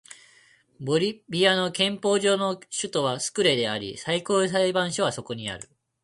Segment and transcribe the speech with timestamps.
[0.79, 5.69] ボリビアの憲法上の首都はスクレであり最高裁判所はそこにある